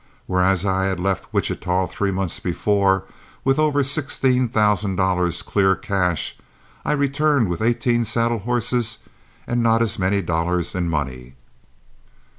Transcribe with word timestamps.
Whereas 0.25 0.65
I 0.65 0.85
had 0.85 0.99
left 0.99 1.31
Wichita 1.31 1.85
three 1.85 2.09
months 2.09 2.39
before 2.39 3.03
with 3.43 3.59
over 3.59 3.83
sixteen 3.83 4.49
thousand 4.49 4.95
dollars 4.95 5.43
clear 5.43 5.75
cash, 5.75 6.35
I 6.83 6.93
returned 6.93 7.49
with 7.49 7.61
eighteen 7.61 8.03
saddle 8.03 8.39
horses 8.39 8.97
and 9.45 9.61
not 9.61 9.83
as 9.83 9.99
many 9.99 10.23
dollars 10.23 10.73
in 10.73 10.89
money. 10.89 11.35